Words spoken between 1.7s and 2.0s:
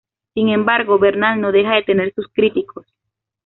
de